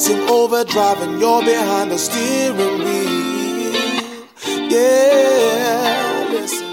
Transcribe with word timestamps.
heart's 0.00 0.08
in 0.08 0.28
overdrive 0.30 1.02
and 1.02 1.20
you're 1.20 1.42
behind 1.42 1.90
the 1.90 1.98
steering 1.98 2.78
wheel. 2.78 4.26
Yeah, 4.70 6.28
listen. 6.30 6.66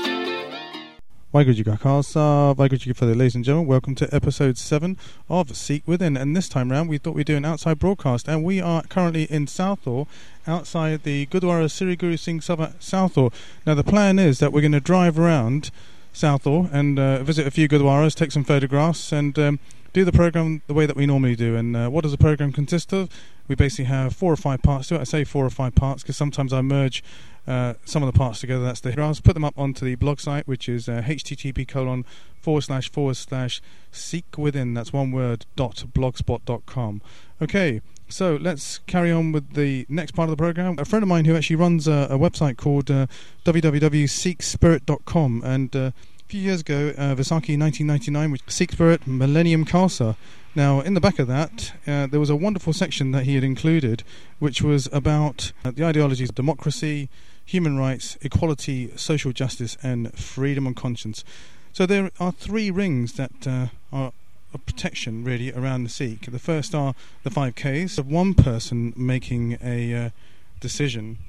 Ladies 1.33 3.35
and 3.35 3.43
gentlemen. 3.43 3.67
Welcome 3.67 3.95
to 3.95 4.15
episode 4.15 4.57
7 4.57 4.97
of 5.29 5.57
Seek 5.57 5.85
Within. 5.85 6.15
And 6.15 6.35
this 6.35 6.47
time 6.47 6.71
round, 6.71 6.89
we 6.89 6.97
thought 6.97 7.15
we'd 7.15 7.27
do 7.27 7.35
an 7.35 7.45
outside 7.45 7.79
broadcast. 7.79 8.29
And 8.29 8.43
we 8.43 8.61
are 8.61 8.83
currently 8.83 9.23
in 9.23 9.47
Southall, 9.47 10.07
outside 10.45 11.03
the 11.03 11.25
Gurdwara 11.25 11.69
Sri 11.69 11.95
Guru 11.95 12.17
Singh 12.17 12.39
Sabha 12.39 12.81
Southall. 12.81 13.33
Now, 13.65 13.73
the 13.73 13.83
plan 13.83 14.19
is 14.19 14.39
that 14.39 14.53
we're 14.53 14.61
going 14.61 14.71
to 14.71 14.79
drive 14.79 15.19
around 15.19 15.71
Southall 16.13 16.69
and 16.71 16.97
uh, 16.97 17.23
visit 17.23 17.45
a 17.45 17.51
few 17.51 17.67
Gurdwaras, 17.67 18.15
take 18.15 18.31
some 18.31 18.43
photographs, 18.43 19.11
and 19.11 19.37
um, 19.37 19.59
do 19.97 20.05
the 20.05 20.11
program 20.11 20.61
the 20.67 20.75
way 20.75 20.85
that 20.85 20.95
we 20.95 21.07
normally 21.07 21.35
do. 21.35 21.55
And 21.55 21.75
uh, 21.75 21.89
what 21.89 22.03
does 22.03 22.11
the 22.11 22.19
program 22.19 22.51
consist 22.51 22.93
of? 22.93 23.09
We 23.47 23.55
basically 23.55 23.85
have 23.85 24.15
four 24.15 24.31
or 24.31 24.35
five 24.35 24.61
parts 24.61 24.89
to 24.89 24.95
it. 24.95 25.01
I 25.01 25.05
say 25.05 25.23
four 25.23 25.43
or 25.43 25.49
five 25.49 25.73
parts 25.73 26.03
because 26.03 26.15
sometimes 26.15 26.53
I 26.53 26.61
merge 26.61 27.03
uh, 27.47 27.73
some 27.83 28.03
of 28.03 28.13
the 28.13 28.17
parts 28.17 28.39
together. 28.41 28.63
That's 28.63 28.79
the 28.79 28.93
I'll 29.01 29.15
put 29.15 29.33
them 29.33 29.43
up 29.43 29.57
onto 29.57 29.85
the 29.85 29.95
blog 29.95 30.19
site, 30.19 30.47
which 30.47 30.69
is 30.69 30.87
uh, 30.87 31.01
http 31.03 31.67
colon 31.67 32.05
forward 32.39 32.61
slash 32.61 32.91
forward 32.91 33.17
slash 33.17 33.59
seek 33.91 34.37
within. 34.37 34.75
That's 34.75 34.93
one 34.93 35.11
word 35.11 35.47
dot 35.55 35.85
blogspot 35.93 36.45
dot 36.45 36.67
com. 36.67 37.01
Okay, 37.41 37.81
so 38.07 38.37
let's 38.39 38.77
carry 38.79 39.11
on 39.11 39.31
with 39.31 39.53
the 39.53 39.87
next 39.89 40.11
part 40.11 40.29
of 40.29 40.37
the 40.37 40.41
program. 40.41 40.77
A 40.77 40.85
friend 40.85 41.01
of 41.01 41.09
mine 41.09 41.25
who 41.25 41.35
actually 41.35 41.55
runs 41.55 41.87
a, 41.87 42.07
a 42.11 42.19
website 42.19 42.57
called 42.57 42.91
uh, 42.91 43.07
www.sikhspirit.com 43.45 45.41
and 45.43 45.75
uh, 45.75 45.89
few 46.27 46.41
years 46.41 46.59
ago, 46.59 46.89
uh, 46.97 47.15
Vaisakhi 47.15 47.57
1999, 47.57 48.31
which 48.31 48.41
Spirit 48.47 49.07
Millennium 49.07 49.63
Khalsa. 49.63 50.17
Now, 50.55 50.81
in 50.81 50.93
the 50.93 50.99
back 50.99 51.19
of 51.19 51.27
that, 51.27 51.71
uh, 51.87 52.07
there 52.07 52.19
was 52.19 52.29
a 52.29 52.35
wonderful 52.35 52.73
section 52.73 53.11
that 53.11 53.23
he 53.23 53.35
had 53.35 53.45
included, 53.45 54.03
which 54.39 54.61
was 54.61 54.89
about 54.91 55.53
uh, 55.63 55.71
the 55.71 55.85
ideologies 55.85 56.27
of 56.27 56.35
democracy, 56.35 57.07
human 57.45 57.77
rights, 57.77 58.17
equality, 58.21 58.91
social 58.97 59.31
justice, 59.31 59.77
and 59.81 60.13
freedom 60.19 60.67
of 60.67 60.75
conscience. 60.75 61.23
So 61.71 61.85
there 61.85 62.11
are 62.19 62.33
three 62.33 62.71
rings 62.71 63.13
that 63.13 63.47
uh, 63.47 63.67
are 63.93 64.11
of 64.53 64.65
protection 64.65 65.23
really 65.23 65.53
around 65.53 65.85
the 65.85 65.89
Sikh. 65.89 66.29
The 66.29 66.39
first 66.39 66.75
are 66.75 66.93
the 67.23 67.29
five 67.29 67.55
Ks 67.55 67.97
of 67.97 68.07
one 68.07 68.33
person 68.33 68.93
making 68.97 69.57
a 69.63 69.93
uh, 69.93 70.09
decision 70.59 71.19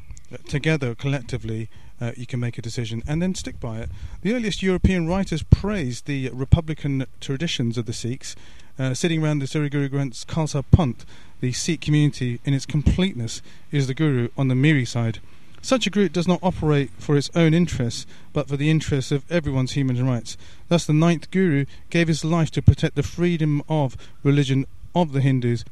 together 0.48 0.96
collectively. 0.96 1.68
Uh, 2.00 2.12
you 2.16 2.26
can 2.26 2.40
make 2.40 2.58
a 2.58 2.62
decision 2.62 3.02
and 3.06 3.20
then 3.20 3.34
stick 3.34 3.58
by 3.58 3.78
it. 3.78 3.90
The 4.22 4.32
earliest 4.34 4.62
European 4.62 5.06
writers 5.08 5.42
praised 5.42 6.06
the 6.06 6.30
republican 6.30 7.06
traditions 7.20 7.76
of 7.76 7.86
the 7.86 7.92
Sikhs, 7.92 8.36
uh, 8.78 8.94
sitting 8.94 9.22
around 9.22 9.40
the 9.40 9.46
Sri 9.46 9.68
Guru 9.68 9.88
Granth's 9.88 10.24
Khalsa 10.24 10.64
Panth. 10.70 11.04
The 11.40 11.52
Sikh 11.52 11.80
community, 11.80 12.40
in 12.44 12.54
its 12.54 12.66
completeness, 12.66 13.42
is 13.72 13.86
the 13.86 13.94
Guru 13.94 14.28
on 14.36 14.48
the 14.48 14.54
Miri 14.54 14.84
side. 14.84 15.20
Such 15.60 15.86
a 15.86 15.90
group 15.90 16.12
does 16.12 16.28
not 16.28 16.38
operate 16.42 16.90
for 16.98 17.16
its 17.16 17.30
own 17.34 17.52
interests, 17.52 18.06
but 18.32 18.48
for 18.48 18.56
the 18.56 18.70
interests 18.70 19.10
of 19.10 19.30
everyone's 19.30 19.72
human 19.72 20.06
rights. 20.06 20.36
Thus, 20.68 20.86
the 20.86 20.92
ninth 20.92 21.30
Guru 21.30 21.64
gave 21.90 22.08
his 22.08 22.24
life 22.24 22.50
to 22.52 22.62
protect 22.62 22.94
the 22.94 23.02
freedom 23.02 23.62
of 23.68 23.96
religion 24.22 24.66
of 24.94 25.12
the 25.12 25.20
Hindus. 25.20 25.64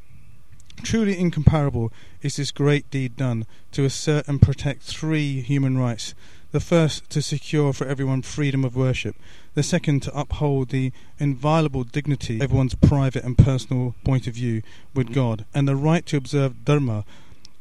Truly 0.82 1.19
incomparable 1.19 1.92
is 2.22 2.37
this 2.37 2.50
great 2.50 2.91
deed 2.91 3.16
done 3.16 3.47
to 3.72 3.84
assert 3.84 4.28
and 4.28 4.41
protect 4.41 4.82
three 4.82 5.41
human 5.41 5.78
rights. 5.78 6.14
The 6.53 6.60
first, 6.60 7.10
to 7.10 7.22
secure 7.22 7.72
for 7.72 7.87
everyone 7.87 8.22
freedom 8.22 8.64
of 8.64 8.76
worship. 8.76 9.16
The 9.54 9.62
second, 9.62 10.00
to 10.04 10.19
uphold 10.19 10.69
the 10.69 10.92
inviolable 11.19 11.84
dignity 11.84 12.37
of 12.37 12.42
everyone's 12.42 12.75
private 12.75 13.25
and 13.25 13.37
personal 13.37 13.94
point 14.04 14.26
of 14.26 14.34
view 14.34 14.62
with 14.94 15.12
God, 15.12 15.44
and 15.54 15.66
the 15.66 15.76
right 15.76 16.06
to 16.06 16.16
observe 16.16 16.64
Dharma, 16.64 17.04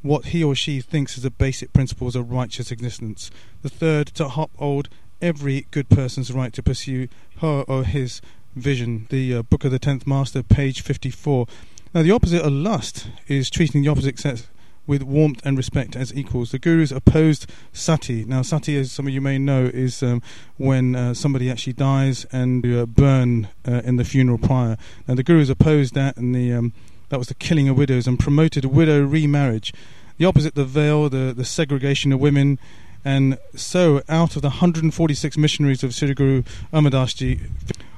what 0.01 0.25
he 0.27 0.43
or 0.43 0.53
she 0.53 0.81
thinks 0.81 1.17
is 1.17 1.23
the 1.23 1.31
basic 1.31 1.73
principles 1.73 2.15
of 2.15 2.31
righteous 2.31 2.71
existence. 2.71 3.31
The 3.63 3.69
third, 3.69 4.07
to 4.15 4.27
uphold 4.27 4.87
every 5.21 5.65
good 5.71 5.89
person's 5.89 6.31
right 6.31 6.53
to 6.53 6.61
pursue 6.61 7.07
her 7.37 7.65
or 7.67 7.83
his 7.83 8.21
vision. 8.55 9.07
The 9.09 9.35
uh, 9.35 9.41
Book 9.41 9.65
of 9.65 9.71
the 9.71 9.79
Tenth 9.79 10.05
Master, 10.05 10.43
page 10.43 10.81
54. 10.81 11.47
Now, 11.95 12.03
the 12.03 12.11
opposite 12.11 12.41
of 12.41 12.51
lust 12.51 13.07
is 13.29 13.50
treating 13.50 13.81
the 13.81 13.88
opposite 13.88 14.19
sex 14.19 14.47
with 14.85 15.01
warmth 15.01 15.39
and 15.45 15.56
respect 15.56 15.95
as 15.95 16.13
equals. 16.13 16.51
The 16.51 16.59
Gurus 16.59 16.91
opposed 16.91 17.50
sati. 17.72 18.25
Now, 18.25 18.41
sati, 18.41 18.75
as 18.75 18.91
some 18.91 19.07
of 19.07 19.13
you 19.13 19.22
may 19.22 19.38
know, 19.38 19.72
is 19.73 20.03
um, 20.03 20.22
when 20.57 20.94
uh, 20.94 21.13
somebody 21.13 21.50
actually 21.50 21.72
dies 21.72 22.25
and 22.33 22.66
uh, 22.66 22.85
burn 22.85 23.47
uh, 23.66 23.81
in 23.85 23.95
the 23.95 24.03
funeral 24.03 24.38
pyre. 24.38 24.78
Now, 25.07 25.16
the 25.16 25.23
Gurus 25.23 25.50
opposed 25.50 25.94
that, 25.94 26.17
and 26.17 26.35
the 26.35 26.51
um, 26.51 26.73
that 27.07 27.17
was 27.17 27.29
the 27.29 27.33
killing 27.33 27.69
of 27.69 27.78
widows, 27.78 28.07
and 28.07 28.19
promoted 28.19 28.66
widow 28.66 29.01
remarriage. 29.01 29.73
The 30.17 30.25
opposite, 30.25 30.56
the 30.56 30.66
veil, 30.66 31.07
the, 31.09 31.33
the 31.33 31.45
segregation 31.45 32.12
of 32.12 32.19
women. 32.19 32.59
And 33.06 33.38
so, 33.56 34.01
out 34.09 34.35
of 34.35 34.41
the 34.41 34.50
146 34.50 35.38
missionaries 35.38 35.81
of 35.81 35.95
Sri 35.95 36.13
Guru 36.13 36.44
Ji, 36.73 37.39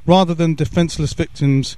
rather 0.05 0.35
than 0.35 0.53
defenseless 0.53 1.13
victims, 1.13 1.77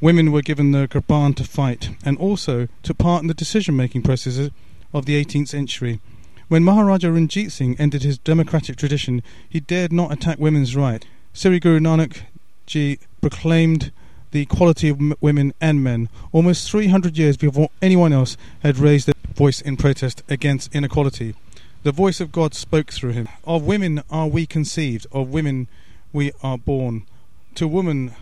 women 0.00 0.32
were 0.32 0.42
given 0.42 0.70
the 0.70 0.86
Kirpan 0.88 1.34
to 1.36 1.44
fight 1.44 1.90
and 2.04 2.16
also 2.18 2.68
to 2.82 2.94
part 2.94 3.22
in 3.22 3.28
the 3.28 3.34
decision 3.34 3.76
making 3.76 4.02
processes 4.02 4.50
of 4.92 5.06
the 5.06 5.22
18th 5.22 5.48
century. 5.48 6.00
When 6.48 6.64
Maharaja 6.64 7.08
Ranjit 7.08 7.52
Singh 7.52 7.76
ended 7.78 8.02
his 8.02 8.18
democratic 8.18 8.76
tradition, 8.76 9.22
he 9.48 9.60
dared 9.60 9.92
not 9.92 10.12
attack 10.12 10.38
women's 10.38 10.74
right. 10.74 11.04
Sri 11.34 11.60
Guru 11.60 11.78
Nanak 11.78 12.22
Ji 12.66 12.98
proclaimed 13.20 13.92
the 14.30 14.42
equality 14.42 14.88
of 14.88 15.00
women 15.20 15.52
and 15.60 15.82
men 15.82 16.08
almost 16.32 16.70
300 16.70 17.16
years 17.16 17.36
before 17.36 17.70
anyone 17.80 18.12
else 18.12 18.36
had 18.60 18.78
raised 18.78 19.06
their 19.06 19.14
voice 19.34 19.60
in 19.60 19.76
protest 19.76 20.22
against 20.28 20.74
inequality. 20.74 21.34
The 21.82 21.92
voice 21.92 22.20
of 22.20 22.32
God 22.32 22.54
spoke 22.54 22.92
through 22.92 23.12
him. 23.12 23.28
Of 23.44 23.62
women 23.62 24.02
are 24.10 24.26
we 24.26 24.46
conceived, 24.46 25.06
of 25.12 25.28
women 25.28 25.68
we 26.12 26.32
are 26.42 26.58
born. 26.58 27.06
To 27.54 27.68
woman 27.68 28.14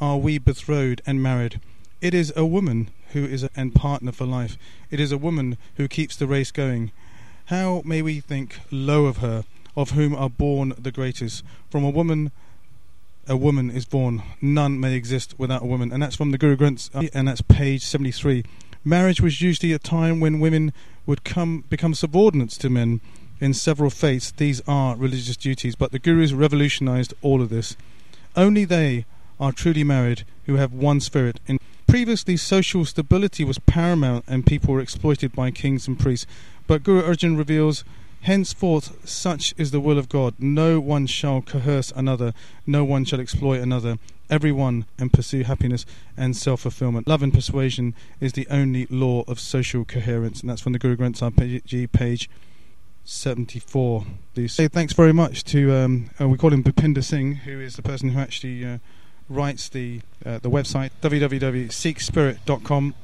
are 0.00 0.16
we 0.16 0.38
betrothed 0.38 1.02
and 1.06 1.22
married. 1.22 1.60
It 2.00 2.14
is 2.14 2.32
a 2.36 2.46
woman 2.46 2.90
who 3.12 3.24
is 3.24 3.42
a 3.42 3.50
and 3.56 3.74
partner 3.74 4.12
for 4.12 4.24
life. 4.24 4.56
It 4.90 5.00
is 5.00 5.12
a 5.12 5.18
woman 5.18 5.56
who 5.76 5.88
keeps 5.88 6.16
the 6.16 6.26
race 6.26 6.50
going. 6.50 6.92
How 7.46 7.82
may 7.84 8.02
we 8.02 8.20
think 8.20 8.60
low 8.70 9.06
of 9.06 9.18
her, 9.18 9.44
of 9.76 9.92
whom 9.92 10.14
are 10.14 10.30
born 10.30 10.74
the 10.78 10.92
greatest? 10.92 11.42
From 11.70 11.84
a 11.84 11.90
woman, 11.90 12.30
a 13.26 13.36
woman 13.36 13.70
is 13.70 13.84
born. 13.84 14.22
None 14.40 14.78
may 14.78 14.94
exist 14.94 15.34
without 15.38 15.62
a 15.62 15.66
woman. 15.66 15.92
And 15.92 16.02
that's 16.02 16.16
from 16.16 16.30
the 16.30 16.38
Guru 16.38 16.56
Granth, 16.56 16.90
and 17.14 17.28
that's 17.28 17.42
page 17.42 17.82
73. 17.82 18.44
Marriage 18.84 19.20
was 19.20 19.42
usually 19.42 19.72
a 19.72 19.78
time 19.78 20.20
when 20.20 20.40
women 20.40 20.72
would 21.06 21.24
come 21.24 21.64
become 21.68 21.94
subordinates 21.94 22.56
to 22.58 22.70
men. 22.70 23.00
In 23.40 23.54
several 23.54 23.90
faiths, 23.90 24.30
these 24.32 24.60
are 24.66 24.96
religious 24.96 25.36
duties, 25.36 25.76
but 25.76 25.92
the 25.92 25.98
Gurus 25.98 26.32
revolutionized 26.32 27.14
all 27.22 27.40
of 27.40 27.50
this. 27.50 27.76
Only 28.36 28.64
they 28.64 29.04
are 29.40 29.52
truly 29.52 29.84
married 29.84 30.24
who 30.46 30.56
have 30.56 30.72
one 30.72 31.00
spirit. 31.00 31.40
In 31.46 31.58
previously, 31.86 32.36
social 32.36 32.84
stability 32.84 33.44
was 33.44 33.58
paramount 33.58 34.24
and 34.28 34.46
people 34.46 34.74
were 34.74 34.80
exploited 34.80 35.32
by 35.32 35.50
kings 35.50 35.88
and 35.88 35.98
priests. 35.98 36.26
But 36.66 36.82
Guru 36.82 37.02
Arjan 37.02 37.36
reveals, 37.36 37.84
henceforth, 38.22 39.08
such 39.08 39.54
is 39.56 39.70
the 39.70 39.80
will 39.80 39.98
of 39.98 40.08
God. 40.08 40.34
No 40.38 40.80
one 40.80 41.06
shall 41.06 41.40
coerce 41.40 41.92
another, 41.96 42.34
no 42.66 42.84
one 42.84 43.04
shall 43.04 43.20
exploit 43.20 43.60
another. 43.60 43.98
Every 44.30 44.52
one 44.52 44.84
and 44.98 45.10
pursue 45.10 45.44
happiness 45.44 45.86
and 46.14 46.36
self 46.36 46.60
fulfillment. 46.60 47.08
Love 47.08 47.22
and 47.22 47.32
persuasion 47.32 47.94
is 48.20 48.34
the 48.34 48.46
only 48.50 48.86
law 48.90 49.24
of 49.26 49.40
social 49.40 49.86
coherence, 49.86 50.42
and 50.42 50.50
that's 50.50 50.60
from 50.60 50.74
the 50.74 50.78
Guru 50.78 50.96
Granth 50.96 51.16
Sahib 51.16 51.92
page 51.92 52.28
74. 53.04 54.04
Say 54.48 54.68
thanks 54.68 54.92
very 54.92 55.14
much 55.14 55.44
to, 55.44 55.72
um, 55.72 56.10
uh, 56.20 56.28
we 56.28 56.36
call 56.36 56.52
him 56.52 56.62
Bhupinder 56.62 57.02
Singh, 57.02 57.36
who 57.36 57.58
is 57.58 57.76
the 57.76 57.82
person 57.82 58.10
who 58.10 58.20
actually. 58.20 58.64
Uh, 58.64 58.78
writes 59.28 59.68
the 59.68 60.00
uh, 60.24 60.38
the 60.38 60.50
website 60.50 60.90
www.sikhspirit.com 61.02 62.94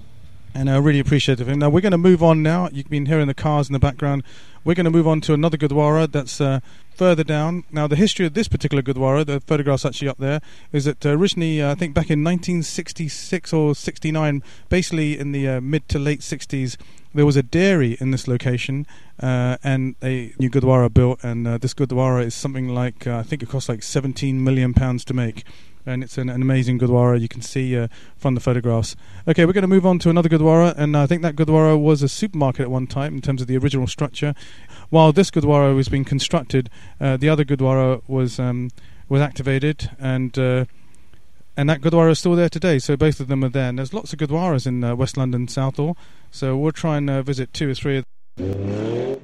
and 0.54 0.70
I 0.70 0.76
really 0.76 1.00
appreciate 1.00 1.40
it. 1.40 1.56
Now 1.56 1.68
we're 1.68 1.80
going 1.80 1.92
to 1.92 1.98
move 1.98 2.22
on 2.22 2.42
now. 2.42 2.68
You've 2.72 2.88
been 2.88 3.06
hearing 3.06 3.26
the 3.26 3.34
cars 3.34 3.68
in 3.68 3.72
the 3.72 3.80
background. 3.80 4.22
We're 4.64 4.74
going 4.74 4.84
to 4.84 4.90
move 4.90 5.08
on 5.08 5.20
to 5.22 5.34
another 5.34 5.58
Gurdwara 5.58 6.10
that's 6.10 6.40
uh, 6.40 6.60
further 6.94 7.24
down. 7.24 7.64
Now 7.72 7.86
the 7.86 7.96
history 7.96 8.24
of 8.24 8.34
this 8.34 8.46
particular 8.46 8.82
Gurdwara, 8.82 9.26
the 9.26 9.40
photograph's 9.40 9.84
actually 9.84 10.08
up 10.08 10.18
there, 10.18 10.40
is 10.72 10.84
that 10.84 11.04
uh, 11.04 11.10
originally 11.10 11.60
uh, 11.60 11.72
I 11.72 11.74
think 11.74 11.92
back 11.92 12.08
in 12.08 12.22
1966 12.22 13.52
or 13.52 13.74
69, 13.74 14.42
basically 14.68 15.18
in 15.18 15.32
the 15.32 15.48
uh, 15.48 15.60
mid 15.60 15.88
to 15.88 15.98
late 15.98 16.20
60s, 16.20 16.76
there 17.12 17.26
was 17.26 17.36
a 17.36 17.42
dairy 17.42 17.96
in 18.00 18.10
this 18.10 18.26
location, 18.26 18.86
uh, 19.20 19.56
and 19.62 19.94
a 20.02 20.32
new 20.38 20.50
Gurdwara 20.50 20.92
built, 20.92 21.22
and 21.22 21.46
uh, 21.46 21.58
this 21.58 21.74
Gurdwara 21.74 22.24
is 22.24 22.34
something 22.34 22.68
like 22.68 23.06
uh, 23.06 23.18
I 23.18 23.22
think 23.22 23.42
it 23.42 23.48
cost 23.48 23.68
like 23.68 23.82
17 23.82 24.42
million 24.42 24.74
pounds 24.74 25.04
to 25.06 25.14
make. 25.14 25.44
And 25.86 26.02
it's 26.02 26.16
an, 26.18 26.28
an 26.28 26.42
amazing 26.42 26.78
Gurdwara. 26.78 27.20
You 27.20 27.28
can 27.28 27.42
see 27.42 27.76
uh, 27.76 27.88
from 28.16 28.34
the 28.34 28.40
photographs. 28.40 28.96
Okay, 29.28 29.44
we're 29.44 29.52
going 29.52 29.62
to 29.62 29.68
move 29.68 29.86
on 29.86 29.98
to 30.00 30.10
another 30.10 30.28
Gurdwara, 30.28 30.74
and 30.76 30.96
I 30.96 31.06
think 31.06 31.22
that 31.22 31.36
Gurdwara 31.36 31.78
was 31.78 32.02
a 32.02 32.08
supermarket 32.08 32.62
at 32.62 32.70
one 32.70 32.86
time 32.86 33.14
in 33.14 33.20
terms 33.20 33.40
of 33.40 33.46
the 33.46 33.56
original 33.58 33.86
structure. 33.86 34.34
While 34.90 35.12
this 35.12 35.30
Gurdwara 35.30 35.74
was 35.74 35.88
being 35.88 36.04
constructed, 36.04 36.70
uh, 37.00 37.16
the 37.16 37.28
other 37.28 37.44
Gurdwara 37.44 38.02
was 38.08 38.38
um, 38.38 38.70
was 39.08 39.20
activated, 39.20 39.90
and 39.98 40.38
uh, 40.38 40.64
and 41.56 41.68
that 41.68 41.80
Gurdwara 41.80 42.10
is 42.10 42.18
still 42.18 42.34
there 42.34 42.48
today. 42.48 42.78
So 42.78 42.96
both 42.96 43.20
of 43.20 43.28
them 43.28 43.44
are 43.44 43.48
there. 43.48 43.68
And 43.68 43.78
there's 43.78 43.94
lots 43.94 44.12
of 44.12 44.18
Gurdwaras 44.18 44.66
in 44.66 44.82
uh, 44.82 44.96
West 44.96 45.16
London, 45.16 45.46
Southall. 45.48 45.96
So 46.30 46.56
we'll 46.56 46.72
try 46.72 46.96
and 46.96 47.08
uh, 47.08 47.22
visit 47.22 47.52
two 47.52 47.70
or 47.70 47.74
three 47.74 47.98
of 47.98 48.04
them. 48.36 49.20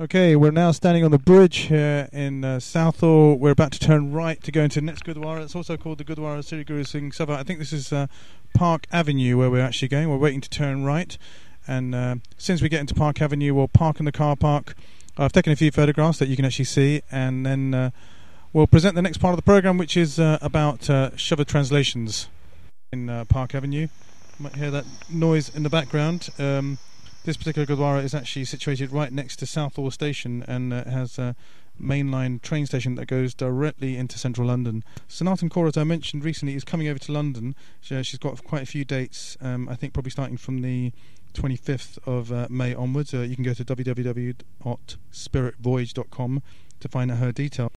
Okay, 0.00 0.34
we're 0.34 0.50
now 0.50 0.72
standing 0.72 1.04
on 1.04 1.12
the 1.12 1.20
bridge 1.20 1.56
here 1.56 2.08
in 2.12 2.44
uh, 2.44 2.58
Southall. 2.58 3.36
We're 3.36 3.52
about 3.52 3.70
to 3.70 3.78
turn 3.78 4.12
right 4.12 4.42
to 4.42 4.50
go 4.50 4.62
into 4.62 4.80
next 4.80 5.04
Gurdwara. 5.04 5.44
It's 5.44 5.54
also 5.54 5.76
called 5.76 5.98
the 5.98 6.04
Gurdwara 6.04 6.44
Sri 6.44 6.64
Guru 6.64 6.82
Singh 6.82 7.12
Sabha. 7.12 7.36
I 7.36 7.44
think 7.44 7.60
this 7.60 7.72
is 7.72 7.92
uh, 7.92 8.08
Park 8.54 8.88
Avenue 8.90 9.38
where 9.38 9.48
we're 9.48 9.62
actually 9.62 9.86
going. 9.86 10.10
We're 10.10 10.16
waiting 10.16 10.40
to 10.40 10.50
turn 10.50 10.82
right. 10.82 11.16
And 11.68 11.94
uh, 11.94 12.16
since 12.36 12.60
we 12.60 12.68
get 12.68 12.80
into 12.80 12.92
Park 12.92 13.22
Avenue, 13.22 13.54
we'll 13.54 13.68
park 13.68 14.00
in 14.00 14.04
the 14.04 14.10
car 14.10 14.34
park. 14.34 14.74
I've 15.16 15.30
taken 15.30 15.52
a 15.52 15.56
few 15.56 15.70
photographs 15.70 16.18
that 16.18 16.26
you 16.26 16.34
can 16.34 16.44
actually 16.44 16.64
see, 16.64 17.02
and 17.12 17.46
then 17.46 17.72
uh, 17.72 17.90
we'll 18.52 18.66
present 18.66 18.96
the 18.96 19.02
next 19.02 19.18
part 19.18 19.30
of 19.30 19.36
the 19.36 19.42
program, 19.42 19.78
which 19.78 19.96
is 19.96 20.18
uh, 20.18 20.38
about 20.42 20.90
uh, 20.90 21.10
translations 21.16 22.28
in 22.92 23.08
uh, 23.08 23.26
Park 23.26 23.54
Avenue. 23.54 23.82
You 23.82 23.90
might 24.40 24.56
hear 24.56 24.72
that 24.72 24.86
noise 25.08 25.54
in 25.54 25.62
the 25.62 25.70
background. 25.70 26.30
Um, 26.36 26.78
this 27.24 27.36
particular 27.38 27.66
Gurdwara 27.66 28.04
is 28.04 28.14
actually 28.14 28.44
situated 28.44 28.92
right 28.92 29.10
next 29.10 29.36
to 29.36 29.46
Southall 29.46 29.90
Station 29.90 30.44
and 30.46 30.72
uh, 30.72 30.84
has 30.84 31.18
a 31.18 31.34
mainline 31.80 32.40
train 32.42 32.66
station 32.66 32.96
that 32.96 33.06
goes 33.06 33.34
directly 33.34 33.96
into 33.96 34.18
central 34.18 34.48
London. 34.48 34.84
Snatam 35.08 35.48
Kaur, 35.48 35.66
as 35.66 35.76
I 35.76 35.84
mentioned 35.84 36.22
recently, 36.22 36.54
is 36.54 36.64
coming 36.64 36.86
over 36.86 36.98
to 37.00 37.12
London. 37.12 37.56
She, 37.80 38.00
she's 38.02 38.18
got 38.18 38.44
quite 38.44 38.62
a 38.62 38.66
few 38.66 38.84
dates, 38.84 39.38
um, 39.40 39.68
I 39.68 39.74
think 39.74 39.94
probably 39.94 40.10
starting 40.10 40.36
from 40.36 40.60
the 40.60 40.92
25th 41.32 41.98
of 42.06 42.30
uh, 42.30 42.46
May 42.50 42.74
onwards. 42.74 43.14
Uh, 43.14 43.20
you 43.20 43.36
can 43.36 43.44
go 43.44 43.54
to 43.54 43.64
www.spiritvoyage.com 43.64 46.42
to 46.80 46.88
find 46.88 47.10
out 47.10 47.18
her 47.18 47.32
details. 47.32 47.73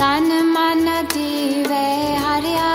तन 0.00 0.28
मन 0.54 0.84
दीवे 1.14 1.84
हरिया 2.24 2.70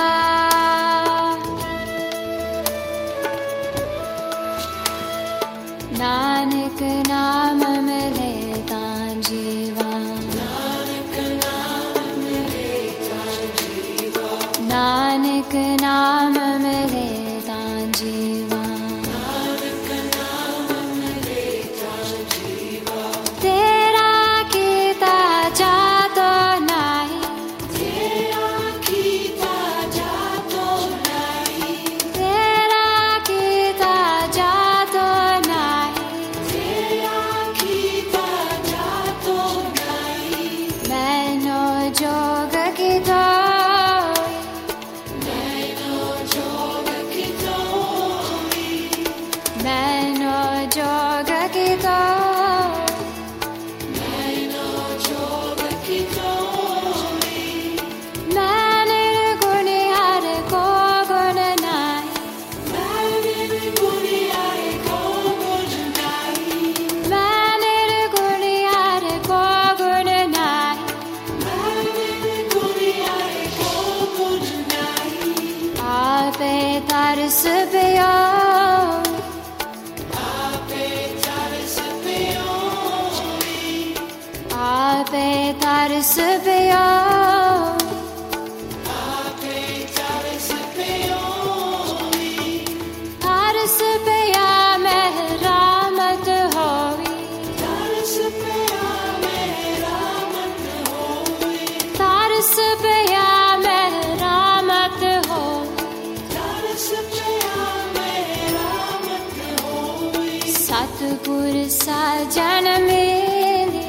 सतगुर 111.72 111.72
साजन 111.74 112.66
मेरे 112.84 113.84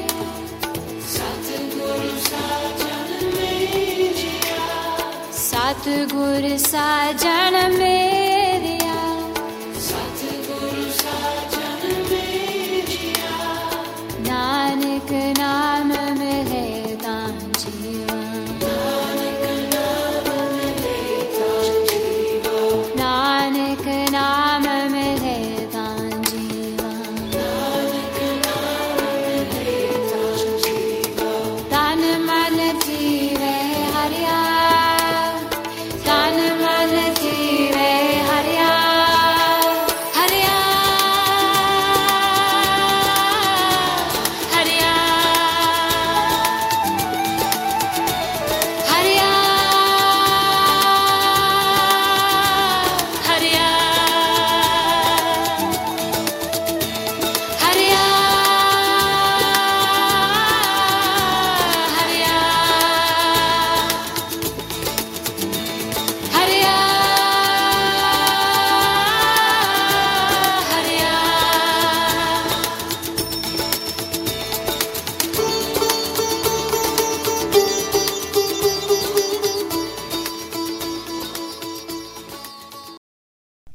सतगुर 1.13 2.05
साजन 6.67 7.55
मेरिया 7.77 8.12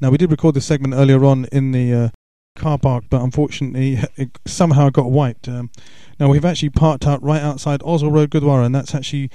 Now, 0.01 0.09
we 0.09 0.17
did 0.17 0.31
record 0.31 0.55
this 0.55 0.65
segment 0.65 0.93
earlier 0.93 1.25
on 1.25 1.45
in 1.51 1.71
the 1.71 1.93
uh, 1.93 2.09
car 2.55 2.77
park, 2.77 3.05
but 3.09 3.21
unfortunately, 3.21 3.99
it 4.15 4.37
somehow 4.45 4.89
got 4.89 5.11
wiped. 5.11 5.47
Um, 5.47 5.71
now, 6.19 6.29
we've 6.29 6.45
actually 6.45 6.69
parked 6.69 7.05
out 7.05 7.21
right 7.21 7.41
outside 7.41 7.81
Oswald 7.83 8.13
Road, 8.13 8.29
Gurdwara, 8.31 8.65
and 8.65 8.73
that's 8.73 8.95
actually 8.95 9.29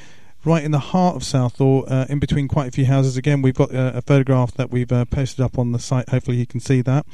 right 0.44 0.62
in 0.62 0.70
the 0.70 0.78
heart 0.78 1.16
of 1.16 1.24
Southall, 1.24 1.84
uh, 1.88 2.06
in 2.08 2.18
between 2.18 2.48
quite 2.48 2.68
a 2.68 2.70
few 2.70 2.86
houses. 2.86 3.16
Again, 3.16 3.42
we've 3.42 3.54
got 3.54 3.72
a, 3.72 3.98
a 3.98 4.02
photograph 4.02 4.52
that 4.54 4.70
we've 4.70 4.92
uh, 4.92 5.04
posted 5.06 5.40
up 5.40 5.58
on 5.58 5.72
the 5.72 5.78
site. 5.78 6.08
Hopefully, 6.08 6.36
you 6.36 6.46
can 6.46 6.60
see 6.60 6.80
that. 6.82 7.06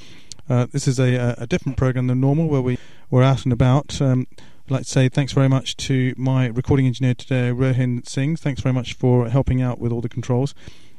Uh, 0.49 0.66
this 0.73 0.88
is 0.88 0.99
a, 0.99 1.37
a 1.38 1.47
different 1.47 1.78
program 1.78 2.09
than 2.09 2.21
normal, 2.21 2.49
where 2.49 2.61
we 2.61 2.78
we're 3.09 3.23
out 3.23 3.45
and 3.45 3.52
about. 3.52 4.00
Um, 4.00 4.26
I'd 4.66 4.71
like 4.71 4.83
to 4.85 4.90
say 4.90 5.09
thanks 5.09 5.33
very 5.33 5.49
much 5.49 5.76
to 5.78 6.14
my 6.16 6.47
recording 6.47 6.87
engineer 6.87 7.14
today, 7.14 7.50
Rohin 7.50 8.07
Singh. 8.07 8.37
Thanks 8.37 8.61
very 8.61 8.73
much 8.73 8.95
for 8.95 9.28
helping 9.28 9.61
out 9.62 9.78
with 9.78 9.90
all 9.92 10.00
the 10.00 10.09
controls. 10.09 10.54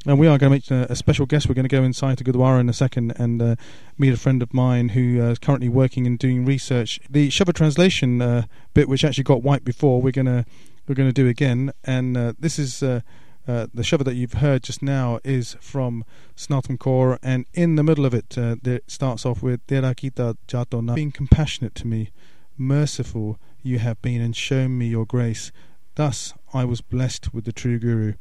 And 0.08 0.17
we 0.17 0.25
are 0.25 0.39
going 0.39 0.50
to 0.50 0.55
meet 0.55 0.72
a, 0.72 0.91
a 0.91 0.96
special 0.96 1.27
guest. 1.27 1.48
We're 1.48 1.53
going 1.53 1.67
to 1.67 1.70
go 1.70 1.84
inside 1.84 2.17
to 2.17 2.24
Gurdwara 2.24 2.60
in 2.60 2.70
a 2.70 2.74
second 2.74 3.13
and 3.17 3.39
uh, 3.39 3.55
meet 4.00 4.12
a 4.12 4.17
friend 4.17 4.41
of 4.41 4.51
mine 4.51 4.89
who 4.89 5.22
uh, 5.22 5.25
is 5.25 5.38
currently 5.38 5.70
working 5.70 6.08
and 6.08 6.17
doing 6.17 6.43
research. 6.43 7.00
The 7.08 7.29
Shabad 7.29 7.53
translation 7.53 8.20
uh, 8.20 8.46
bit, 8.74 8.89
which 8.89 9.05
actually 9.05 9.25
got 9.25 9.43
wiped 9.43 9.63
before, 9.63 10.01
we're 10.01 10.12
going 10.12 10.25
to 10.25 10.46
we're 10.88 10.96
going 10.96 11.10
to 11.10 11.13
do 11.13 11.27
again. 11.27 11.72
And 11.84 12.17
uh, 12.17 12.34
this 12.39 12.58
is 12.58 12.81
uh, 12.81 13.01
uh, 13.48 13.67
the 13.72 13.84
Shabad 13.84 14.05
that 14.05 14.15
you've 14.15 14.34
heard 14.34 14.63
just 14.63 14.81
now 14.81 15.20
is 15.24 15.55
from 15.62 16.03
Snatam 16.36 16.79
Kaur, 16.79 17.20
and 17.22 17.46
in 17.53 17.75
the 17.75 17.84
middle 17.84 18.05
of 18.05 18.15
it, 18.15 18.36
it 18.38 18.84
starts 18.88 19.24
off 19.24 19.43
with 19.43 19.65
Tera 19.67 19.93
Kita 19.93 20.96
being 20.96 21.12
compassionate 21.12 21.75
to 21.75 21.86
me, 21.86 22.10
merciful 22.58 23.38
you 23.62 23.77
have 23.77 24.01
been, 24.01 24.20
and 24.20 24.36
shown 24.36 24.79
me 24.79 24.88
your 24.88 25.05
grace. 25.05 25.51
Thus 25.93 26.34
I 26.55 26.65
was 26.65 26.81
blessed 26.81 27.36
with 27.36 27.46
the 27.46 27.51
true 27.51 27.77
Guru. 27.77 28.15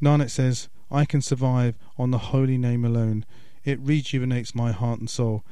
Nanak 0.00 0.30
says, 0.30 0.68
I 0.90 1.04
can 1.04 1.20
survive 1.20 1.76
on 1.98 2.10
the 2.10 2.18
holy 2.18 2.58
name 2.58 2.84
alone. 2.84 3.24
It 3.64 3.78
rejuvenates 3.80 4.54
my 4.54 4.72
heart 4.72 5.00
and 5.00 5.10
soul. 5.10 5.44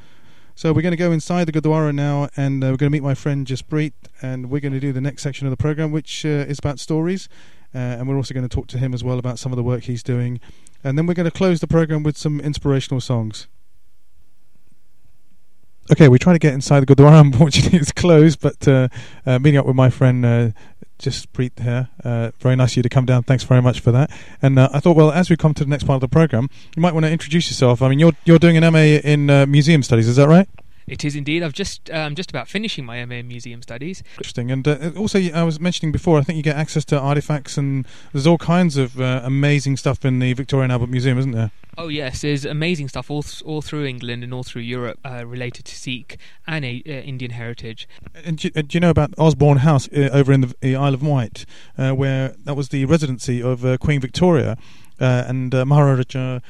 So 0.57 0.73
we're 0.73 0.83
going 0.83 0.93
to 0.93 0.97
go 0.97 1.11
inside 1.11 1.47
the 1.47 1.53
Gurdwara 1.53 1.93
now, 1.93 2.29
and 2.37 2.63
uh, 2.63 2.69
we're 2.69 2.77
going 2.77 2.91
to 2.91 2.91
meet 2.91 3.03
my 3.03 3.15
friend 3.15 3.45
Jaspreet, 3.45 3.93
and 4.23 4.51
we're 4.51 4.61
going 4.61 4.73
to 4.73 4.79
do 4.79 4.93
the 4.93 5.01
next 5.01 5.23
section 5.23 5.49
of 5.49 5.51
the 5.51 5.57
program, 5.57 5.91
which 5.91 6.25
uh, 6.25 6.29
is 6.29 6.61
about 6.61 6.79
stories, 6.79 7.29
uh, 7.75 7.79
and 7.79 8.09
we're 8.09 8.17
also 8.17 8.35
going 8.35 8.49
to 8.49 8.55
talk 8.55 8.69
to 8.69 8.79
him 8.79 8.95
as 8.95 9.03
well 9.03 9.19
about 9.19 9.41
some 9.41 9.51
of 9.51 9.57
the 9.57 9.65
work 9.65 9.83
he's 9.83 10.05
doing, 10.05 10.39
and 10.85 10.97
then 10.97 11.07
we're 11.07 11.15
going 11.15 11.29
to 11.29 11.37
close 11.37 11.59
the 11.59 11.67
program 11.67 12.05
with 12.05 12.17
some 12.17 12.39
inspirational 12.39 13.01
songs. 13.01 13.49
Okay, 15.91 16.09
we 16.09 16.19
try 16.19 16.33
to 16.33 16.39
get 16.39 16.55
inside 16.55 16.81
the 16.81 16.87
Gurdwara. 16.87 17.21
Unfortunately, 17.33 17.79
it's 17.79 17.93
closed. 17.93 18.41
But 18.41 18.67
uh, 18.67 18.89
uh, 19.27 19.39
meeting 19.39 19.59
up 19.59 19.67
with 19.67 19.77
my 19.77 19.91
friend 19.91 20.25
uh, 20.25 20.51
Jaspreet 20.99 21.59
here. 21.61 21.89
Uh, 22.03 22.31
very 22.39 22.57
nice 22.57 22.73
of 22.73 22.79
you 22.79 22.83
to 22.85 22.89
come 22.89 23.05
down. 23.05 23.23
Thanks 23.23 23.45
very 23.45 23.63
much 23.63 23.81
for 23.81 23.93
that. 23.93 24.11
And 24.41 24.59
uh, 24.59 24.69
I 24.73 24.81
thought, 24.81 24.97
well, 24.97 25.11
as 25.11 25.31
we 25.31 25.37
come 25.37 25.55
to 25.55 25.65
the 25.65 25.71
next 25.71 25.85
part 25.85 25.97
of 25.97 26.01
the 26.01 26.09
program, 26.09 26.49
you 26.77 26.83
might 26.83 26.95
want 26.95 27.05
to 27.05 27.13
introduce 27.13 27.49
yourself. 27.49 27.83
I 27.83 27.89
mean, 27.89 27.99
you're 27.99 28.13
you're 28.25 28.39
doing 28.39 28.57
an 28.57 28.73
MA 28.73 28.79
in 28.79 29.31
uh, 29.31 29.47
museum 29.47 29.83
studies, 29.83 30.09
is 30.09 30.17
that 30.17 30.29
right? 30.29 30.49
It 30.87 31.05
is 31.05 31.17
indeed. 31.17 31.43
I've 31.43 31.53
just 31.53 31.91
um, 31.91 32.15
just 32.15 32.31
about 32.31 32.49
finishing 32.49 32.85
my 32.85 33.05
MA 33.05 33.17
in 33.17 33.29
Museum 33.29 33.63
Studies. 33.63 34.03
Interesting. 34.19 34.51
And 34.51 34.67
uh, 34.67 34.91
also, 34.97 35.19
I 35.19 35.43
was 35.43 35.59
mentioning 35.59 35.93
before, 35.93 36.19
I 36.19 36.23
think 36.23 36.37
you 36.37 36.43
get 36.43 36.57
access 36.57 36.85
to 36.87 36.99
artifacts, 36.99 37.57
and 37.57 37.87
there's 38.13 38.27
all 38.27 38.39
kinds 38.39 38.77
of 38.77 39.01
uh, 39.01 39.21
amazing 39.25 39.77
stuff 39.77 40.05
in 40.05 40.19
the 40.19 40.33
Victoria 40.35 40.65
and 40.65 40.73
Albert 40.73 40.91
Museum, 40.91 41.19
isn't 41.19 41.33
there? 41.33 41.51
Oh 41.77 41.89
yes, 41.89 42.21
there's 42.21 42.45
amazing 42.45 42.89
stuff 42.89 43.11
all 43.11 43.23
th- 43.23 43.43
all 43.43 43.61
through 43.61 43.85
England 43.87 44.23
and 44.23 44.33
all 44.33 44.45
through 44.45 44.63
Europe 44.63 44.99
uh, 45.05 45.27
related 45.27 45.65
to 45.67 45.75
Sikh 45.75 46.19
and 46.47 46.65
uh, 46.65 46.69
Indian 46.69 47.33
heritage. 47.33 47.89
And 48.25 48.39
do, 48.39 48.51
uh, 48.55 48.63
do, 48.63 48.77
you 48.77 48.81
know 48.81 48.91
about 48.91 49.13
Osborne 49.19 49.59
House 49.59 49.89
uh, 49.89 50.11
over 50.13 50.33
in 50.33 50.43
the, 50.43 50.55
the, 50.61 50.77
Isle 50.77 50.95
of 50.95 51.03
Wight, 51.03 51.47
where 51.77 52.35
that 52.45 52.55
was 52.55 52.69
the 52.69 52.85
residency 52.85 53.43
of 53.43 53.65
Queen 53.81 54.01
Victoria 54.01 54.57
and 55.01 55.53
Maharaja 55.53 56.41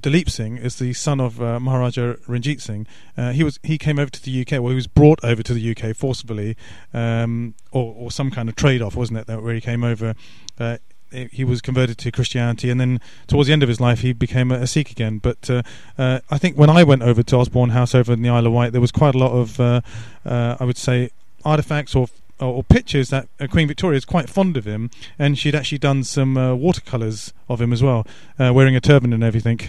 Dalip 0.00 0.30
Singh 0.30 0.56
is 0.56 0.76
the 0.76 0.92
son 0.92 1.20
of 1.20 1.40
uh, 1.42 1.60
Maharaja 1.60 2.14
Ranjit 2.26 2.60
Singh. 2.60 2.86
Uh, 3.16 3.32
he 3.32 3.44
was 3.44 3.58
he 3.62 3.78
came 3.78 3.98
over 3.98 4.10
to 4.10 4.22
the 4.22 4.40
UK. 4.40 4.52
Well, 4.52 4.68
he 4.68 4.74
was 4.74 4.86
brought 4.86 5.22
over 5.24 5.42
to 5.42 5.54
the 5.54 5.70
UK 5.70 5.94
forcibly, 5.94 6.56
um, 6.94 7.54
or, 7.72 7.94
or 7.96 8.10
some 8.10 8.30
kind 8.30 8.48
of 8.48 8.56
trade 8.56 8.82
off, 8.82 8.96
wasn't 8.96 9.18
it? 9.18 9.26
That 9.26 9.42
where 9.42 9.54
he 9.54 9.60
came 9.60 9.84
over. 9.84 10.14
Uh, 10.58 10.78
he 11.12 11.42
was 11.42 11.60
converted 11.60 11.98
to 11.98 12.12
Christianity, 12.12 12.70
and 12.70 12.80
then 12.80 13.00
towards 13.26 13.48
the 13.48 13.52
end 13.52 13.64
of 13.64 13.68
his 13.68 13.80
life, 13.80 14.00
he 14.00 14.12
became 14.12 14.52
a, 14.52 14.64
Sikh 14.64 14.92
again. 14.92 15.18
But 15.18 15.50
uh, 15.50 15.62
uh, 15.98 16.20
I 16.30 16.38
think 16.38 16.56
when 16.56 16.70
I 16.70 16.84
went 16.84 17.02
over 17.02 17.24
to 17.24 17.36
Osborne 17.36 17.70
House 17.70 17.96
over 17.96 18.12
in 18.12 18.22
the 18.22 18.28
Isle 18.28 18.46
of 18.46 18.52
Wight, 18.52 18.70
there 18.70 18.80
was 18.80 18.92
quite 18.92 19.16
a 19.16 19.18
lot 19.18 19.32
of, 19.32 19.58
uh, 19.58 19.80
I 20.24 20.62
would 20.64 20.78
say, 20.78 21.10
artifacts 21.44 21.96
or 21.96 22.06
or 22.40 22.64
pictures 22.64 23.10
that 23.10 23.28
uh, 23.38 23.46
Queen 23.46 23.68
Victoria 23.68 23.96
is 23.96 24.04
quite 24.04 24.28
fond 24.28 24.56
of 24.56 24.64
him, 24.64 24.90
and 25.18 25.38
she'd 25.38 25.54
actually 25.54 25.78
done 25.78 26.04
some 26.04 26.36
uh, 26.36 26.54
watercolors 26.54 27.32
of 27.48 27.60
him 27.60 27.72
as 27.72 27.82
well, 27.82 28.06
uh, 28.38 28.52
wearing 28.52 28.76
a 28.76 28.80
turban 28.80 29.12
and 29.12 29.22
everything. 29.22 29.60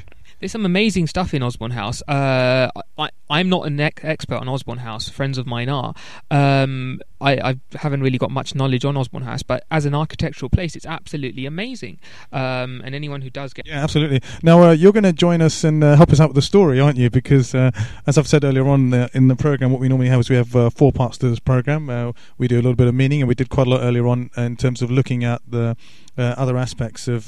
There's 0.41 0.51
some 0.51 0.65
amazing 0.65 1.05
stuff 1.05 1.35
in 1.35 1.43
Osborne 1.43 1.69
House. 1.69 2.01
Uh, 2.07 2.67
I, 2.97 3.09
I'm 3.29 3.47
not 3.47 3.67
an 3.67 3.79
expert 3.79 4.37
on 4.37 4.49
Osborne 4.49 4.79
House. 4.79 5.07
Friends 5.07 5.37
of 5.37 5.45
mine 5.45 5.69
are. 5.69 5.93
Um, 6.31 6.99
I, 7.21 7.51
I, 7.51 7.55
haven't 7.77 8.01
really 8.01 8.17
got 8.17 8.31
much 8.31 8.55
knowledge 8.55 8.83
on 8.83 8.97
Osborne 8.97 9.23
House, 9.23 9.43
but 9.43 9.65
as 9.69 9.85
an 9.85 9.93
architectural 9.93 10.49
place, 10.49 10.75
it's 10.75 10.85
absolutely 10.85 11.45
amazing. 11.45 11.99
Um, 12.31 12.81
and 12.83 12.95
anyone 12.95 13.21
who 13.21 13.29
does 13.29 13.53
get 13.53 13.67
yeah, 13.67 13.83
absolutely. 13.83 14.21
Now 14.41 14.63
uh, 14.63 14.71
you're 14.71 14.91
going 14.91 15.03
to 15.03 15.13
join 15.13 15.41
us 15.41 15.63
and 15.63 15.83
uh, 15.83 15.95
help 15.95 16.11
us 16.11 16.19
out 16.19 16.29
with 16.29 16.35
the 16.35 16.41
story, 16.41 16.79
aren't 16.79 16.97
you? 16.97 17.09
Because 17.09 17.53
uh, 17.53 17.71
as 18.07 18.17
I've 18.17 18.27
said 18.27 18.43
earlier 18.43 18.67
on 18.67 18.93
uh, 18.93 19.07
in 19.13 19.27
the 19.27 19.35
program, 19.35 19.71
what 19.71 19.79
we 19.79 19.87
normally 19.87 20.09
have 20.09 20.19
is 20.19 20.29
we 20.29 20.35
have 20.35 20.55
uh, 20.55 20.69
four 20.69 20.91
parts 20.91 21.17
to 21.19 21.29
this 21.29 21.39
program. 21.39 21.89
Uh, 21.89 22.11
we 22.37 22.47
do 22.47 22.55
a 22.55 22.63
little 22.63 22.75
bit 22.75 22.87
of 22.87 22.95
meaning, 22.95 23.21
and 23.21 23.29
we 23.29 23.35
did 23.35 23.49
quite 23.49 23.67
a 23.67 23.69
lot 23.69 23.81
earlier 23.81 24.07
on 24.07 24.29
in 24.35 24.57
terms 24.57 24.81
of 24.81 24.89
looking 24.89 25.23
at 25.23 25.41
the 25.47 25.75
other 26.17 26.57
aspects 26.57 27.07
of 27.07 27.27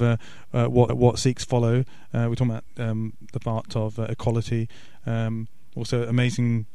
what 0.51 0.97
what 0.97 1.19
Sikhs 1.19 1.45
follow. 1.45 1.85
we're 2.13 2.35
talking 2.35 2.51
about 2.51 2.63
um, 2.77 3.13
the 3.31 3.39
part 3.39 3.75
of 3.75 3.99
equality. 3.99 4.67
Um, 5.05 5.47
also, 5.75 6.07
amazing 6.07 6.65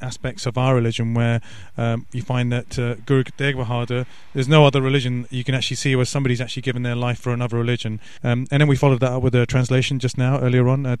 aspects 0.00 0.46
of 0.46 0.56
our 0.56 0.74
religion 0.74 1.14
where 1.14 1.40
um, 1.76 2.06
you 2.12 2.22
find 2.22 2.52
that 2.52 2.78
uh, 2.78 2.94
Guru 3.06 3.24
Tegh 3.24 3.54
Bahadur, 3.54 4.06
there's 4.34 4.48
no 4.48 4.64
other 4.66 4.80
religion 4.80 5.26
you 5.30 5.44
can 5.44 5.54
actually 5.54 5.76
see 5.76 5.96
where 5.96 6.04
somebody's 6.04 6.40
actually 6.40 6.62
given 6.62 6.82
their 6.82 6.96
life 6.96 7.18
for 7.18 7.32
another 7.32 7.56
religion. 7.56 8.00
Um, 8.22 8.46
and 8.50 8.60
then 8.60 8.68
we 8.68 8.76
followed 8.76 9.00
that 9.00 9.12
up 9.12 9.22
with 9.22 9.34
a 9.34 9.46
translation 9.46 9.98
just 9.98 10.18
now, 10.18 10.40
earlier 10.40 10.68
on. 10.68 10.86
Uh, 10.86 10.96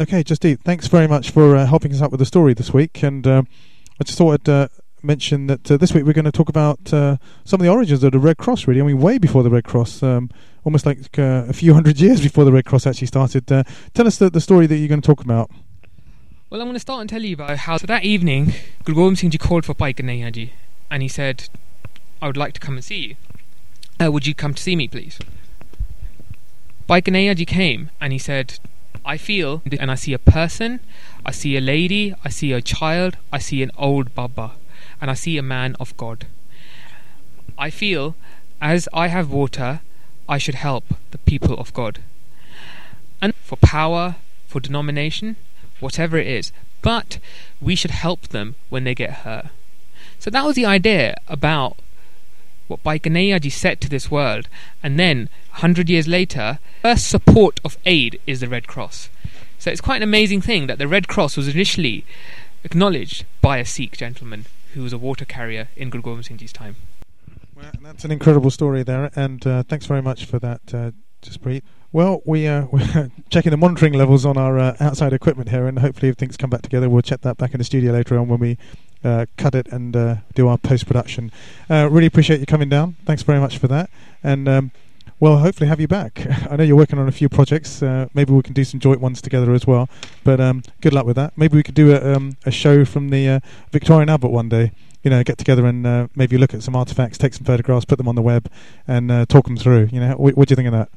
okay, 0.00 0.22
Jasdeep, 0.24 0.60
thanks 0.62 0.86
very 0.86 1.06
much 1.06 1.30
for 1.30 1.56
uh, 1.56 1.66
helping 1.66 1.92
us 1.92 2.02
out 2.02 2.10
with 2.10 2.20
the 2.20 2.26
story 2.26 2.54
this 2.54 2.72
week. 2.72 3.02
And 3.02 3.26
uh, 3.26 3.42
I 4.00 4.04
just 4.04 4.18
thought 4.18 4.40
I'd 4.40 4.48
uh, 4.48 4.68
mention 5.02 5.46
that 5.46 5.70
uh, 5.70 5.76
this 5.76 5.92
week 5.94 6.04
we're 6.04 6.12
going 6.12 6.24
to 6.24 6.32
talk 6.32 6.48
about 6.48 6.92
uh, 6.92 7.16
some 7.44 7.60
of 7.60 7.64
the 7.64 7.70
origins 7.70 8.02
of 8.02 8.12
the 8.12 8.18
Red 8.18 8.36
Cross, 8.36 8.66
really. 8.66 8.80
I 8.80 8.84
mean, 8.84 8.98
way 8.98 9.18
before 9.18 9.42
the 9.42 9.50
Red 9.50 9.64
Cross, 9.64 10.02
um, 10.02 10.30
almost 10.64 10.86
like 10.86 11.16
a 11.18 11.52
few 11.52 11.74
hundred 11.74 12.00
years 12.00 12.20
before 12.20 12.44
the 12.44 12.52
Red 12.52 12.64
Cross 12.64 12.86
actually 12.86 13.06
started. 13.06 13.46
Tell 13.46 14.06
us 14.06 14.18
the, 14.18 14.30
the 14.30 14.40
story 14.40 14.66
that 14.66 14.76
you're 14.76 14.88
going 14.88 15.00
to 15.00 15.06
talk 15.06 15.22
about. 15.24 15.50
Well, 16.50 16.62
I'm 16.62 16.66
going 16.66 16.76
to 16.76 16.80
start 16.80 17.02
and 17.02 17.10
tell 17.10 17.20
you 17.20 17.34
about 17.34 17.58
how 17.58 17.76
so 17.76 17.86
that 17.88 18.04
evening, 18.04 18.54
Guru 18.84 18.96
Gobind 18.96 19.18
Singh 19.18 19.28
Ji 19.28 19.36
called 19.36 19.66
for 19.66 19.74
Bhai 19.74 19.92
Kanhaiya 19.92 20.32
Ji, 20.32 20.54
and 20.90 21.02
he 21.02 21.08
said, 21.08 21.50
I 22.22 22.26
would 22.26 22.38
like 22.38 22.54
to 22.54 22.60
come 22.60 22.76
and 22.76 22.82
see 22.82 23.08
you. 23.08 23.16
Uh, 24.02 24.10
would 24.10 24.26
you 24.26 24.34
come 24.34 24.54
to 24.54 24.62
see 24.62 24.74
me, 24.74 24.88
please? 24.88 25.18
Bhai 26.86 27.02
Kanhaiya 27.02 27.36
Ji 27.36 27.44
came, 27.44 27.90
and 28.00 28.14
he 28.14 28.18
said, 28.18 28.58
I 29.04 29.18
feel, 29.18 29.60
and 29.78 29.90
I 29.90 29.94
see 29.94 30.14
a 30.14 30.18
person, 30.18 30.80
I 31.26 31.32
see 31.32 31.54
a 31.54 31.60
lady, 31.60 32.14
I 32.24 32.30
see 32.30 32.54
a 32.54 32.62
child, 32.62 33.18
I 33.30 33.40
see 33.40 33.62
an 33.62 33.70
old 33.76 34.14
Baba, 34.14 34.52
and 35.02 35.10
I 35.10 35.14
see 35.14 35.36
a 35.36 35.42
man 35.42 35.76
of 35.78 35.94
God. 35.98 36.26
I 37.58 37.68
feel, 37.68 38.14
as 38.58 38.88
I 38.94 39.08
have 39.08 39.30
water, 39.30 39.82
I 40.26 40.38
should 40.38 40.54
help 40.54 40.84
the 41.10 41.18
people 41.18 41.58
of 41.58 41.74
God. 41.74 41.98
And 43.20 43.34
for 43.34 43.56
power, 43.56 44.16
for 44.46 44.60
denomination, 44.60 45.36
whatever 45.80 46.18
it 46.18 46.26
is. 46.26 46.52
But 46.82 47.18
we 47.60 47.74
should 47.74 47.90
help 47.90 48.28
them 48.28 48.54
when 48.68 48.84
they 48.84 48.94
get 48.94 49.24
hurt. 49.24 49.46
So 50.18 50.30
that 50.30 50.44
was 50.44 50.56
the 50.56 50.66
idea 50.66 51.16
about 51.28 51.76
what 52.66 52.82
Bhai 52.82 52.98
Kanhaiya 52.98 53.40
Ji 53.40 53.50
said 53.50 53.80
to 53.80 53.88
this 53.88 54.10
world. 54.10 54.48
And 54.82 54.98
then, 54.98 55.28
100 55.52 55.88
years 55.88 56.06
later, 56.06 56.58
first 56.82 57.08
support 57.08 57.60
of 57.64 57.78
aid 57.86 58.20
is 58.26 58.40
the 58.40 58.48
Red 58.48 58.66
Cross. 58.66 59.08
So 59.58 59.70
it's 59.70 59.80
quite 59.80 59.96
an 59.96 60.02
amazing 60.02 60.40
thing 60.40 60.66
that 60.66 60.78
the 60.78 60.86
Red 60.86 61.08
Cross 61.08 61.36
was 61.36 61.48
initially 61.48 62.04
acknowledged 62.62 63.24
by 63.40 63.58
a 63.58 63.64
Sikh 63.64 63.96
gentleman 63.96 64.46
who 64.74 64.82
was 64.82 64.92
a 64.92 64.98
water 64.98 65.24
carrier 65.24 65.68
in 65.76 65.90
Guru 65.90 66.02
Gobind 66.02 66.26
Singh 66.26 66.36
Ji's 66.36 66.52
time. 66.52 66.76
Well, 67.56 67.72
that's 67.82 68.04
an 68.04 68.12
incredible 68.12 68.50
story 68.50 68.84
there, 68.84 69.10
and 69.16 69.44
uh, 69.44 69.62
thanks 69.64 69.86
very 69.86 70.02
much 70.02 70.26
for 70.26 70.38
that, 70.38 70.60
uh, 70.72 70.90
Jaspreet. 71.22 71.62
Well, 71.92 72.22
we, 72.24 72.46
uh, 72.46 72.66
we're 72.72 73.10
checking 73.30 73.50
the 73.50 73.56
monitoring 73.56 73.94
levels 73.94 74.24
on 74.24 74.36
our 74.36 74.58
uh, 74.58 74.76
outside 74.80 75.12
equipment 75.12 75.50
here, 75.50 75.66
and 75.66 75.78
hopefully, 75.78 76.08
if 76.08 76.16
things 76.16 76.36
come 76.36 76.50
back 76.50 76.62
together, 76.62 76.88
we'll 76.88 77.02
check 77.02 77.22
that 77.22 77.36
back 77.38 77.52
in 77.52 77.58
the 77.58 77.64
studio 77.64 77.92
later 77.92 78.18
on 78.18 78.28
when 78.28 78.40
we 78.40 78.58
uh, 79.04 79.26
cut 79.36 79.54
it 79.54 79.68
and 79.68 79.96
uh, 79.96 80.16
do 80.34 80.48
our 80.48 80.58
post 80.58 80.86
production. 80.86 81.32
Uh, 81.70 81.88
really 81.90 82.06
appreciate 82.06 82.40
you 82.40 82.46
coming 82.46 82.68
down. 82.68 82.96
Thanks 83.06 83.22
very 83.22 83.40
much 83.40 83.58
for 83.58 83.68
that, 83.68 83.90
and 84.22 84.48
um, 84.48 84.70
well, 85.20 85.38
hopefully, 85.38 85.68
have 85.68 85.80
you 85.80 85.88
back. 85.88 86.26
I 86.50 86.56
know 86.56 86.64
you're 86.64 86.76
working 86.76 86.98
on 86.98 87.08
a 87.08 87.12
few 87.12 87.28
projects. 87.28 87.82
Uh, 87.82 88.08
maybe 88.14 88.32
we 88.32 88.42
can 88.42 88.52
do 88.52 88.64
some 88.64 88.80
joint 88.80 89.00
ones 89.00 89.20
together 89.20 89.52
as 89.52 89.66
well. 89.66 89.88
But 90.22 90.40
um, 90.40 90.62
good 90.80 90.92
luck 90.92 91.06
with 91.06 91.16
that. 91.16 91.36
Maybe 91.36 91.56
we 91.56 91.62
could 91.62 91.74
do 91.74 91.92
a, 91.92 92.14
um, 92.14 92.36
a 92.46 92.50
show 92.50 92.84
from 92.84 93.08
the 93.08 93.42
Victoria 93.72 94.02
and 94.02 94.10
Albert 94.10 94.28
one 94.28 94.48
day 94.48 94.72
you 95.08 95.16
know, 95.16 95.24
get 95.24 95.38
together 95.38 95.64
and 95.64 96.10
maybe 96.14 96.36
look 96.36 96.52
at 96.52 96.62
some 96.62 96.76
artifacts, 96.76 97.16
take 97.16 97.32
some 97.32 97.44
photographs, 97.44 97.86
put 97.86 97.96
them 97.96 98.08
on 98.08 98.14
the 98.14 98.22
web, 98.22 98.50
and 98.86 99.08
talk 99.28 99.46
them 99.46 99.56
through. 99.56 99.88
You 99.90 100.00
know, 100.00 100.12
what, 100.16 100.36
what 100.36 100.48
do 100.48 100.52
you 100.52 100.56
think 100.56 100.68
of 100.68 100.72
that? 100.72 100.90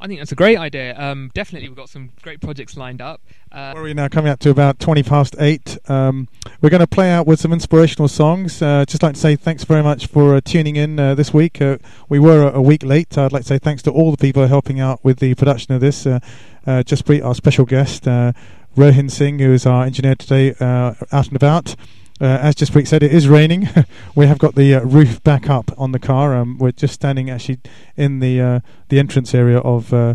I 0.00 0.06
think 0.06 0.20
that's 0.20 0.32
a 0.32 0.36
great 0.36 0.58
idea. 0.58 0.98
Um, 0.98 1.30
definitely, 1.34 1.68
we've 1.68 1.76
got 1.76 1.88
some 1.88 2.10
great 2.22 2.40
projects 2.40 2.76
lined 2.76 3.00
up. 3.00 3.20
Uh, 3.50 3.72
Where 3.72 3.82
are 3.82 3.84
we 3.84 3.94
now? 3.94 4.08
Coming 4.08 4.30
up 4.30 4.38
to 4.40 4.50
about 4.50 4.78
20 4.78 5.02
past 5.02 5.34
8. 5.38 5.78
Um, 5.88 6.28
we're 6.60 6.70
going 6.70 6.80
to 6.80 6.86
play 6.86 7.10
out 7.10 7.26
with 7.26 7.40
some 7.40 7.52
inspirational 7.52 8.06
songs. 8.06 8.62
Uh, 8.62 8.84
just 8.86 9.02
like 9.02 9.14
to 9.14 9.20
say 9.20 9.34
thanks 9.34 9.64
very 9.64 9.82
much 9.82 10.06
for 10.06 10.36
uh, 10.36 10.40
tuning 10.44 10.76
in 10.76 11.00
uh, 11.00 11.14
this 11.14 11.32
week. 11.34 11.60
Uh, 11.60 11.78
we 12.08 12.18
were 12.18 12.48
a, 12.48 12.58
a 12.58 12.62
week 12.62 12.82
late. 12.82 13.16
I'd 13.16 13.32
like 13.32 13.42
to 13.42 13.48
say 13.48 13.58
thanks 13.58 13.82
to 13.84 13.90
all 13.90 14.10
the 14.10 14.18
people 14.18 14.46
helping 14.46 14.78
out 14.78 15.02
with 15.02 15.18
the 15.18 15.34
production 15.34 15.74
of 15.74 15.80
this. 15.80 16.06
Uh, 16.06 16.20
uh, 16.66 16.82
Jaspreet, 16.82 17.24
our 17.24 17.34
special 17.34 17.64
guest, 17.64 18.06
uh, 18.06 18.32
Rohin 18.76 19.10
Singh, 19.10 19.38
who 19.38 19.52
is 19.52 19.66
our 19.66 19.84
engineer 19.84 20.14
today, 20.14 20.54
uh, 20.60 20.94
out 21.10 21.28
and 21.28 21.36
about. 21.36 21.74
Uh, 22.20 22.24
as 22.24 22.54
Jaspreet 22.54 22.88
said, 22.88 23.02
it 23.02 23.12
is 23.12 23.28
raining. 23.28 23.68
we 24.14 24.26
have 24.26 24.38
got 24.38 24.54
the 24.54 24.74
uh, 24.74 24.80
roof 24.80 25.22
back 25.22 25.48
up 25.48 25.70
on 25.78 25.92
the 25.92 25.98
car. 25.98 26.36
Um, 26.36 26.58
we're 26.58 26.72
just 26.72 26.94
standing 26.94 27.30
actually 27.30 27.60
in 27.96 28.18
the 28.18 28.40
uh, 28.40 28.60
the 28.88 28.98
entrance 28.98 29.34
area 29.34 29.58
of 29.58 29.92
uh, 29.92 30.14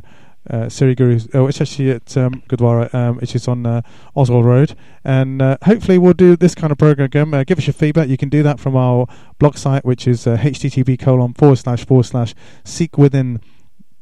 uh, 0.49 0.67
Siri 0.67 0.95
Guru. 0.95 1.19
Oh, 1.33 1.47
it's 1.47 1.61
actually 1.61 1.91
at 1.91 2.17
um, 2.17 2.43
Gurdwara, 2.49 2.93
um, 2.93 3.17
which 3.17 3.35
is 3.35 3.47
on 3.47 3.65
uh, 3.65 3.81
Oswald 4.15 4.45
Road. 4.45 4.75
And 5.05 5.41
uh, 5.41 5.57
hopefully, 5.63 5.97
we'll 5.97 6.13
do 6.13 6.35
this 6.35 6.55
kind 6.55 6.71
of 6.71 6.77
program 6.77 7.05
again. 7.05 7.43
Give 7.45 7.57
us 7.57 7.67
your 7.67 7.73
feedback. 7.73 8.09
You 8.09 8.17
can 8.17 8.29
do 8.29 8.43
that 8.43 8.59
from 8.59 8.75
our 8.75 9.07
blog 9.39 9.57
site, 9.57 9.85
which 9.85 10.07
is 10.07 10.25
http 10.25 10.99
colon 10.99 11.33
forward 11.33 11.57
slash 11.57 11.85
forward 11.85 12.03
slash 12.03 12.33
seek 12.63 12.97
within 12.97 13.39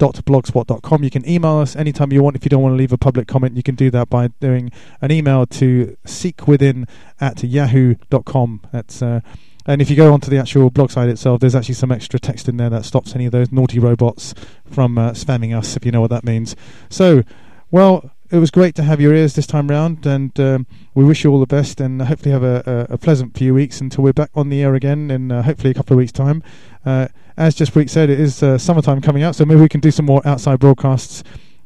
blogspot.com. 0.01 1.03
You 1.03 1.09
can 1.09 1.27
email 1.27 1.57
us 1.57 1.75
anytime 1.75 2.11
you 2.11 2.23
want. 2.23 2.35
If 2.35 2.43
you 2.43 2.49
don't 2.49 2.61
want 2.61 2.73
to 2.73 2.77
leave 2.77 2.91
a 2.91 2.97
public 2.97 3.27
comment, 3.27 3.55
you 3.55 3.63
can 3.63 3.75
do 3.75 3.91
that 3.91 4.09
by 4.09 4.27
doing 4.39 4.71
an 5.01 5.11
email 5.11 5.45
to 5.45 5.97
seekwithin 6.05 6.87
at 7.19 7.43
yahoo.com. 7.43 8.61
That's 8.71 9.01
uh, 9.01 9.21
and 9.65 9.81
if 9.81 9.89
you 9.89 9.95
go 9.95 10.11
onto 10.11 10.31
the 10.31 10.37
actual 10.37 10.71
blog 10.71 10.89
site 10.89 11.09
itself, 11.09 11.39
there's 11.39 11.55
actually 11.55 11.75
some 11.75 11.91
extra 11.91 12.19
text 12.19 12.49
in 12.49 12.57
there 12.57 12.69
that 12.71 12.83
stops 12.83 13.13
any 13.15 13.25
of 13.27 13.31
those 13.31 13.51
naughty 13.51 13.77
robots 13.77 14.33
from 14.65 14.97
uh, 14.97 15.11
spamming 15.11 15.55
us, 15.55 15.75
if 15.75 15.85
you 15.85 15.91
know 15.91 16.01
what 16.01 16.09
that 16.09 16.23
means. 16.23 16.55
So, 16.89 17.21
well, 17.69 18.11
it 18.31 18.37
was 18.37 18.49
great 18.49 18.75
to 18.75 18.83
have 18.83 18.99
your 18.99 19.13
ears 19.13 19.35
this 19.35 19.45
time 19.45 19.67
round, 19.67 20.05
and 20.05 20.37
um, 20.39 20.65
we 20.95 21.03
wish 21.03 21.23
you 21.23 21.31
all 21.31 21.39
the 21.39 21.45
best, 21.45 21.79
and 21.79 22.01
hopefully 22.01 22.31
have 22.31 22.43
a, 22.43 22.87
a, 22.89 22.93
a 22.93 22.97
pleasant 22.97 23.37
few 23.37 23.53
weeks 23.53 23.79
until 23.81 24.03
we're 24.03 24.13
back 24.13 24.31
on 24.33 24.49
the 24.49 24.63
air 24.63 24.73
again 24.73 25.11
in 25.11 25.31
uh, 25.31 25.43
hopefully 25.43 25.71
a 25.71 25.73
couple 25.73 25.93
of 25.93 25.97
weeks' 25.97 26.11
time. 26.11 26.41
Uh, 26.85 27.07
as 27.37 27.55
Jaspreet 27.55 27.89
said, 27.89 28.09
it 28.09 28.19
is 28.19 28.43
uh, 28.43 28.57
summertime 28.57 29.01
coming 29.01 29.23
out, 29.23 29.35
so 29.35 29.45
maybe 29.45 29.61
we 29.61 29.69
can 29.69 29.79
do 29.79 29.91
some 29.91 30.05
more 30.05 30.21
outside 30.25 30.59
broadcasts. 30.59 31.23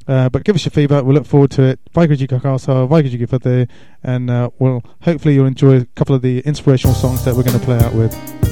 Uh, 0.08 0.30
but 0.30 0.44
give 0.44 0.56
us 0.56 0.64
your 0.64 0.72
feedback. 0.72 1.04
We'll 1.04 1.16
look 1.16 1.26
forward 1.26 1.52
to 1.52 1.64
it. 1.64 1.80
Waheguru 1.94 2.28
Kakasa, 2.28 2.88
Waheguru 2.88 3.28
Fateh, 3.28 3.68
and 4.04 4.30
uh, 4.30 4.50
we'll 4.60 4.84
hopefully 5.02 5.34
you'll 5.34 5.48
enjoy 5.48 5.78
a 5.78 5.86
couple 5.96 6.16
of 6.16 6.22
the 6.22 6.40
inspirational 6.42 6.96
songs 6.96 7.26
that 7.26 7.36
we're 7.36 7.44
going 7.44 7.60
to 7.60 7.66
play 7.66 7.80
out 7.80 7.94
with. 7.94 8.45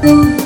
No 0.00 0.22
doubt 0.22 0.37